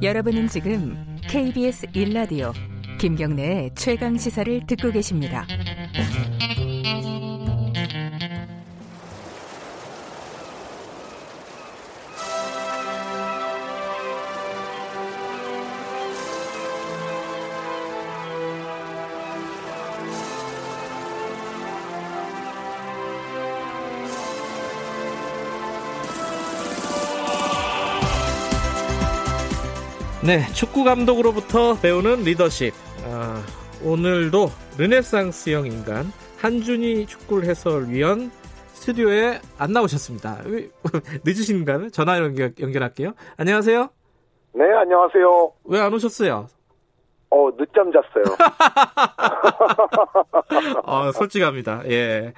[0.00, 0.96] 여러분은 지금
[1.28, 2.52] KBS 1라디오
[3.00, 5.44] 김경래의 최강 시사를 듣고 계십니다.
[30.24, 32.74] 네, 축구 감독으로부터 배우는 리더십.
[33.04, 33.42] 아,
[33.84, 38.30] 오늘도 르네상스형 인간 한준희 축구 해설위원
[38.72, 40.42] 스튜디오에 안 나오셨습니다.
[41.24, 41.90] 늦으신가요?
[41.90, 43.12] 전화 연결, 연결할게요.
[43.36, 43.88] 안녕하세요.
[44.54, 45.52] 네, 안녕하세요.
[45.64, 46.48] 왜 안 오셨어요?
[47.30, 48.24] 어, 늦잠 잤어요.
[50.84, 51.82] 어, 솔직합니다.
[51.90, 52.32] 예.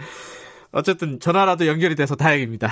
[0.72, 2.68] 어쨌든 전화라도 연결이 돼서 다행입니다.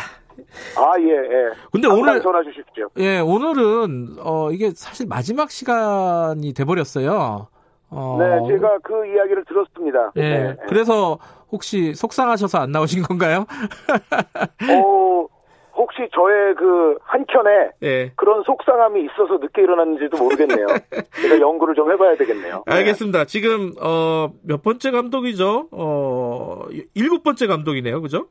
[0.77, 1.51] 아, 예, 예.
[1.73, 2.89] 근데 오늘 전화 주십시오.
[2.99, 7.49] 예, 오늘은 어 이게 사실 마지막 시간이 돼 버렸어요.
[7.91, 10.13] 어, 네, 제가 그 이야기를 들었습니다.
[10.17, 10.21] 예.
[10.21, 11.19] 네, 그래서
[11.51, 13.47] 혹시 속상하셔서 안 나오신 건가요?
[14.71, 15.27] 어,
[15.75, 18.13] 혹시 저의 그 한켠에 예.
[18.17, 20.67] 그런 속상함이 있어서 늦게 일어났는지도 모르겠네요.
[21.23, 22.65] 제가 연구를 좀 해봐야 되겠네요.
[22.67, 22.75] 네.
[22.75, 23.25] 알겠습니다.
[23.27, 25.69] 지금 어 몇 번째 감독이죠?
[25.71, 26.63] 어
[26.95, 28.27] 일곱 번째 감독이네요, 그죠?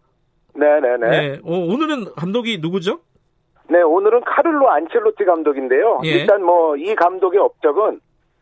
[0.58, 0.97] 네네네.
[1.09, 1.39] 네, 네.
[1.44, 3.00] 어, 오늘은 감독이 누구죠?
[3.69, 6.02] 네, 오늘은 카를로 안첼로티 감독인데요.
[6.05, 6.09] 예.
[6.09, 8.00] 일단 뭐 이 감독의 업적은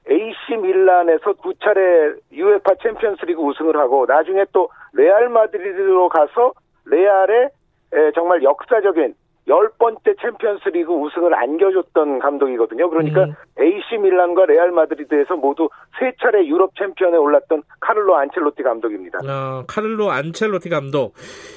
[0.10, 6.54] AC 밀란에서 두 차례 UEFA 챔피언스리그 우승을 하고 나중에 또 레알 마드리드로 가서
[6.86, 7.50] 레알의
[7.94, 9.16] 에, 정말 역사적인
[9.48, 12.90] 열 번째 챔피언스 리그 우승을 안겨줬던 감독이거든요.
[12.90, 13.34] 그러니까 음.
[13.60, 19.20] AC 밀란과 레알 마드리드에서 모두 세 차례 유럽 챔피언에 올랐던 카를로 안첼로티 감독입니다.
[19.20, 21.14] 어, 카를로 안첼로티 감독.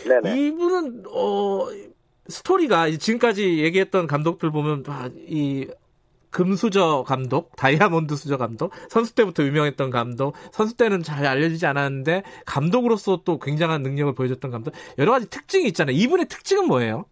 [0.06, 0.38] 네네.
[0.38, 1.66] 이분은 어
[2.28, 5.66] 스토리가 지금까지 얘기했던 감독들 보면 아, 이
[6.30, 13.22] 금수저 감독, 다이아몬드 수저 감독, 선수 때부터 유명했던 감독, 선수 때는 잘 알려지지 않았는데 감독으로서
[13.24, 15.96] 또 굉장한 능력을 보여줬던 감독, 여러 가지 특징이 있잖아요.
[15.96, 17.06] 이분의 특징은 뭐예요?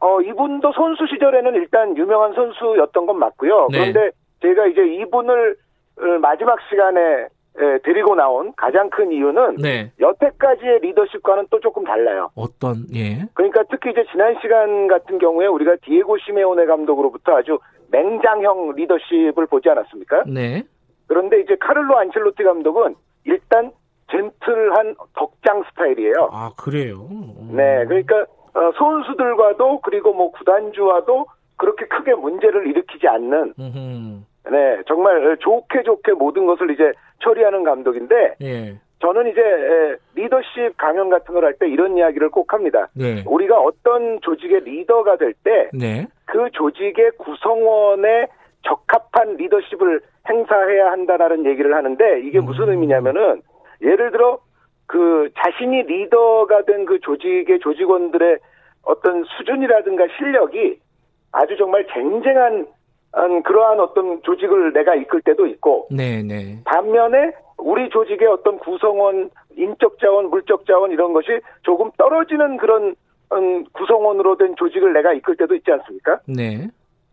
[0.00, 3.68] 어, 이분도 선수 시절에는 일단 유명한 선수였던 건 맞고요.
[3.70, 3.92] 네.
[3.92, 4.10] 그런데
[4.42, 5.56] 제가 이제 이분을
[5.98, 9.92] 어, 마지막 시간에 에, 데리고 나온 가장 큰 이유는 네.
[10.00, 12.30] 여태까지의 리더십과는 또 조금 달라요.
[12.34, 13.26] 어떤 예.
[13.34, 17.58] 그러니까 특히 이제 지난 시간 같은 경우에 우리가 디에고 시메오네 감독으로부터 아주
[17.92, 20.24] 맹장형 리더십을 보지 않았습니까?
[20.26, 20.64] 네.
[21.06, 23.70] 그런데 이제 카를로 안첼로티 감독은 일단
[24.10, 26.30] 젠틀한 덕장 스타일이에요.
[26.32, 27.06] 아 그래요.
[27.10, 27.52] 음.
[27.56, 31.26] 네, 그러니까 어, 선수들과도 그리고 뭐 구단주와도
[31.56, 34.50] 그렇게 크게 문제를 일으키지 않는 음흠.
[34.50, 38.78] 네 정말 좋게 좋게 모든 것을 이제 처리하는 감독인데 예.
[39.00, 42.88] 저는 이제 에, 리더십 강연 같은 걸 할 때 이런 이야기를 꼭 합니다.
[42.94, 43.22] 네.
[43.26, 46.06] 우리가 어떤 조직의 리더가 될 때그 네.
[46.52, 48.26] 조직의 구성원에
[48.62, 52.70] 적합한 리더십을 행사해야 한다라는 얘기를 하는데 이게 무슨 음.
[52.70, 53.42] 의미냐면은
[53.82, 54.38] 예를 들어
[54.86, 58.38] 그 자신이 리더가 된 그 조직의 조직원들의
[58.82, 60.78] 어떤 수준이라든가 실력이
[61.32, 62.66] 아주 정말 쟁쟁한
[63.16, 66.58] 음, 그러한 어떤 조직을 내가 이끌 때도 있고 네, 네.
[66.64, 72.94] 반면에 우리 조직의 어떤 구성원, 인적 자원, 물적 자원 이런 것이 조금 떨어지는 그런
[73.32, 76.20] 음, 구성원으로 된 조직을 내가 이끌 때도 있지 않습니까?
[76.26, 76.68] 네.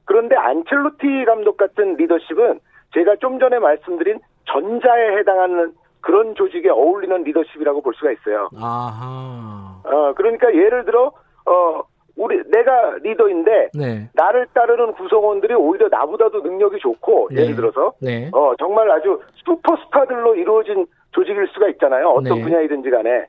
[0.05, 2.59] 그런데 안첼로티 감독 같은 리더십은
[2.93, 8.49] 제가 좀 전에 말씀드린 전자에 해당하는 그런 조직에 어울리는 리더십이라고 볼 수가 있어요.
[8.55, 9.81] 아하.
[9.83, 11.11] 어, 그러니까 예를 들어,
[11.45, 11.83] 어,
[12.17, 14.09] 우리, 내가 리더인데, 네.
[14.13, 17.43] 나를 따르는 구성원들이 오히려 나보다도 능력이 좋고, 네.
[17.43, 18.29] 예를 들어서, 네.
[18.33, 22.09] 어, 정말 아주 슈퍼스타들로 이루어진 조직일 수가 있잖아요.
[22.09, 22.43] 어떤 네.
[22.43, 23.27] 분야이든지 간에.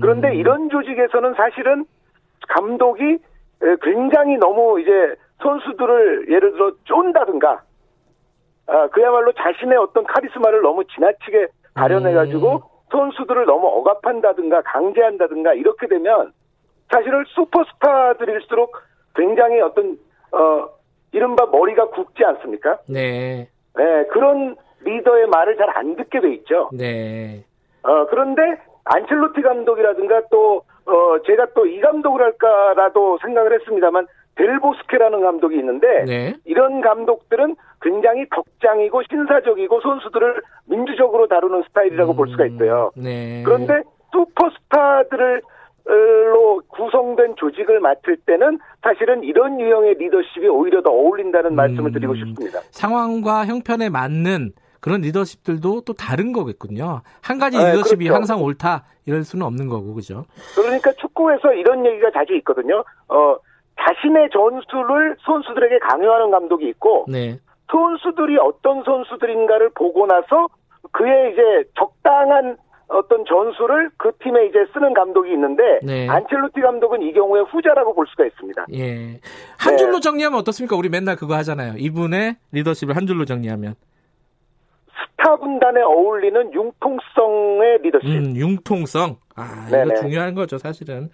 [0.00, 0.34] 그런데 음.
[0.34, 1.84] 이런 조직에서는 사실은
[2.48, 4.90] 감독이 에, 굉장히 너무 이제
[5.42, 7.62] 선수들을 예를 들어 쫀다든가,
[8.66, 12.60] 아, 그야말로 자신의 어떤 카리스마를 너무 지나치게 발현해가지고 음.
[12.90, 16.32] 선수들을 너무 억압한다든가 강제한다든가 이렇게 되면
[16.92, 18.76] 사실은 슈퍼스타들일수록
[19.14, 19.98] 굉장히 어떤
[20.32, 20.68] 어
[21.12, 22.78] 이른바 머리가 굵지 않습니까?
[22.88, 23.48] 네.
[23.76, 26.70] 네, 그런 리더의 말을 잘 안 듣게 돼 있죠.
[26.72, 27.44] 네.
[27.82, 28.42] 어, 그런데
[28.84, 36.34] 안첼로티 감독이라든가 또, 어, 제가 또 이 감독을 할까라도 생각을 했습니다만, 델보스케라는 감독이 있는데, 네.
[36.44, 42.90] 이런 감독들은 굉장히 덕장이고 신사적이고 선수들을 민주적으로 다루는 스타일이라고 볼 수가 있어요.
[42.96, 43.42] 네.
[43.44, 43.82] 그런데
[44.12, 45.42] 슈퍼스타들을
[45.86, 52.60] 로 구성된 조직을 맡을 때는 사실은 이런 유형의 리더십이 오히려 더 어울린다는 말씀을 드리고 싶습니다.
[52.70, 57.02] 상황과 형편에 맞는 그런 리더십들도 또 다른 거겠군요.
[57.22, 58.14] 한 가지 네, 리더십이 그렇죠.
[58.14, 60.24] 항상 옳다 이럴 수는 없는 거고 그죠?
[60.54, 62.82] 그러니까 축구에서 이런 얘기가 자주 있거든요.
[63.08, 63.36] 어,
[63.86, 67.38] 자신의 전술을 선수들에게 강요하는 감독이 있고 네.
[67.70, 70.48] 선수들이 어떤 선수들인가를 보고 나서
[70.92, 72.56] 그의 이제 적당한
[72.88, 76.08] 어떤 전술을 그 팀에 이제 쓰는 감독이 있는데 네.
[76.08, 78.66] 안첼로티 감독은 이 경우에 후자라고 볼 수가 있습니다.
[78.74, 79.20] 예.
[79.58, 79.76] 한 네.
[79.76, 80.76] 줄로 정리하면 어떻습니까?
[80.76, 81.74] 우리 맨날 그거 하잖아요.
[81.78, 83.74] 이분의 리더십을 한 줄로 정리하면.
[85.24, 88.08] 스타 군단에 어울리는 융통성의 리더십.
[88.08, 89.16] 음, 융통성.
[89.34, 89.94] 아, 이거 네네.
[90.00, 91.08] 중요한 거죠, 사실은.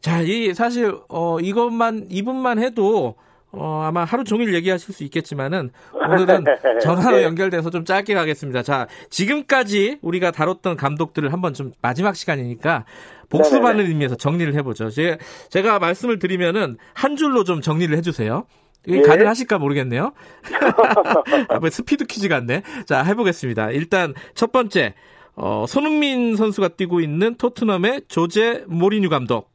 [0.00, 3.14] 자, 이 사실 어 이것만 이분만 해도
[3.52, 6.44] 어 아마 하루 종일 얘기하실 수 있겠지만은 오늘은
[6.80, 7.24] 전화로 네.
[7.24, 8.62] 연결돼서 좀 짧게 가겠습니다.
[8.62, 12.86] 자, 지금까지 우리가 다뤘던 감독들을 한번 좀 마지막 시간이니까
[13.30, 13.82] 네네네.
[13.82, 14.88] 의미에서 정리를 해보죠.
[14.88, 15.18] 제,
[15.50, 18.46] 제가 말씀을 드리면은 한 줄로 좀 정리를 해주세요.
[18.86, 19.02] 이게 예.
[19.02, 20.12] 가능하실까 모르겠네요.
[21.60, 22.62] 뭐 스피드 퀴즈 같네.
[22.86, 23.70] 자, 해보겠습니다.
[23.70, 24.94] 일단 첫 번째,
[25.36, 29.50] 어, 손흥민 선수가 뛰고 있는 토트넘의 조제 모리뉴 감독.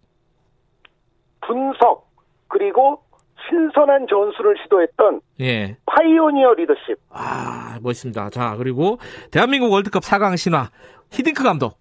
[1.45, 2.09] 분석
[2.47, 3.01] 그리고
[3.49, 5.77] 신선한 전술을 시도했던 예.
[5.85, 6.97] 파이오니어 리더십.
[7.09, 8.29] 아, 멋있습니다.
[8.31, 8.97] 자, 그리고
[9.31, 10.69] 대한민국 월드컵 4강 신화
[11.11, 11.79] 히딩크 감독.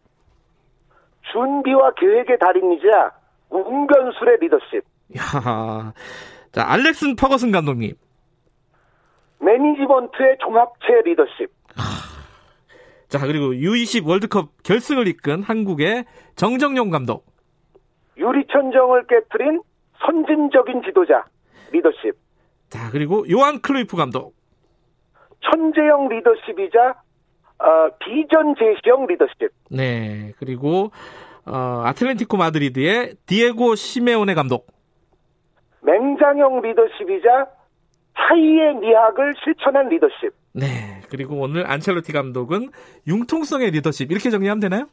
[1.32, 3.12] 준비와 계획의 달인이자
[3.50, 4.84] 운변술의 리더십.
[5.18, 5.92] 야.
[6.56, 7.92] 자, 알렉슨 퍼거슨 감독님.
[9.40, 11.50] 매니지먼트의 종합체 리더십.
[13.08, 17.26] 자, 그리고 U20 월드컵 결승을 이끈 한국의 정정용 감독.
[18.16, 19.60] 유리천정을 깨뜨린
[19.98, 21.26] 선진적인 지도자
[21.72, 22.14] 리더십.
[22.70, 24.34] 자, 그리고 요한 크루이프 감독.
[25.42, 27.02] 천재형 리더십이자
[27.58, 29.50] 어, 비전 제시형 리더십.
[29.70, 30.32] 네.
[30.38, 30.90] 그리고
[31.44, 34.75] 어, 아틀레티코 마드리드의 디에고 시메오네 감독.
[36.26, 37.46] 맹장형 리더십이자
[38.16, 40.32] 차이의 미학을 실천한 리더십.
[40.52, 41.02] 네.
[41.10, 42.70] 그리고 오늘 안첼로티 감독은
[43.06, 44.88] 융통성의 리더십 이렇게 정리하면 되나요?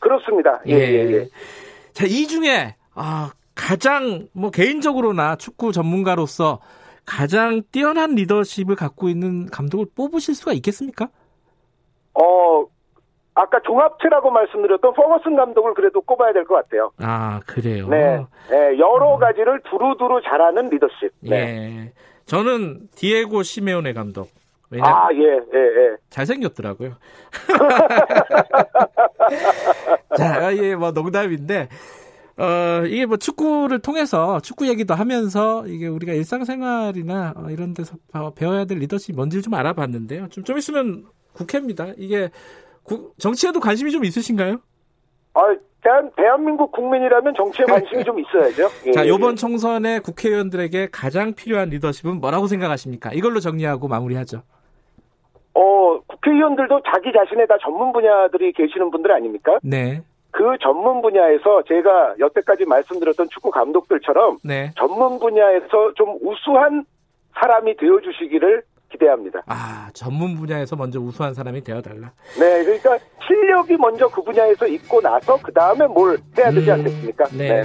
[0.00, 0.60] 그렇습니다.
[0.66, 1.28] 예, 예, 예.
[1.92, 6.60] 자, 이 중에 아, 가장 뭐 개인적으로나 축구 전문가로서
[7.06, 11.08] 가장 뛰어난 리더십을 갖고 있는 감독을 뽑으실 수가 있겠습니까?
[12.14, 12.66] 어,
[13.34, 16.92] 아까 종합체라고 말씀드렸던 퍼거슨 감독을 그래도 꼽아야 될 것 같아요.
[16.98, 17.88] 아, 그래요.
[17.88, 18.24] 네.
[18.52, 21.10] 예, 여러 가지를 두루두루 잘하는 리더십.
[21.20, 21.30] 네.
[21.86, 21.92] 예.
[22.26, 24.28] 저는 디에고 시메오네 감독.
[24.70, 25.96] 왜냐 아, 예, 예, 예.
[26.10, 26.92] 잘생겼더라고요.
[30.16, 31.68] 자, 예, 뭐 농담인데
[32.36, 37.96] 어, 이게 뭐 축구를 통해서 축구 얘기도 하면서 이게 우리가 일상생활이나 어, 이런 데서
[38.36, 40.28] 배워야 될 리더십이 뭔지를 좀 알아봤는데요.
[40.30, 41.04] 좀, 좀 있으면
[41.34, 41.88] 국회입니다.
[41.96, 42.30] 이게
[42.84, 44.58] 구- 정치에도 관심이 좀 있으신가요?
[45.34, 45.40] 아,
[45.82, 48.68] 대한, 대한민국 국민이라면 정치에 관심이 좀 있어야죠.
[48.86, 49.34] 예, 자, 예, 요번 예.
[49.36, 53.10] 총선에 국회의원들에게 가장 필요한 리더십은 뭐라고 생각하십니까?
[53.12, 54.42] 이걸로 정리하고 마무리하죠.
[55.54, 59.58] 어, 국회의원들도 자기 자신의 다 전문 분야들이 계시는 분들 아닙니까?
[59.62, 60.02] 네.
[60.30, 64.72] 그 전문 분야에서 제가 여태까지 말씀드렸던 축구 감독들처럼 네.
[64.76, 66.84] 전문 분야에서 좀 우수한
[67.40, 68.62] 사람이 되어주시기를
[68.98, 69.42] 기대합니다.
[69.46, 72.12] 아, 전문 분야에서 먼저 우수한 사람이 되어달라.
[72.38, 72.96] 네, 그러니까
[73.26, 77.24] 실력이 먼저 그 분야에서 있고 나서 그 다음에 뭘 해야 되지 음, 않겠습니까?
[77.32, 77.62] 네.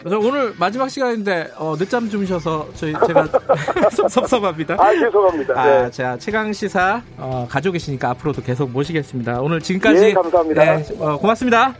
[0.00, 3.26] 그래서 오늘 마지막 시간인데 어, 늦잠 주무셔서 저희 제가
[3.90, 4.76] 섭- 섭섭합니다.
[4.78, 5.58] 아, 죄송합니다.
[5.60, 5.90] 아, 네.
[5.90, 9.40] 자 최강 시사 어, 가지고 계시니까 앞으로도 계속 모시겠습니다.
[9.40, 10.62] 오늘 지금까지 예, 감사합니다.
[10.76, 11.74] 네, 어, 고맙습니다.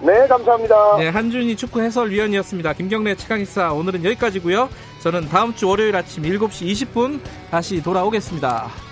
[0.00, 0.96] 네, 감사합니다.
[0.98, 2.72] 네, 한준희 축구 해설위원이었습니다.
[2.74, 4.68] 김경래 최강 시사 오늘은 여기까지고요.
[5.00, 8.87] 저는 다음 주 월요일 아침 7시 20분 다시 돌아오겠습니다.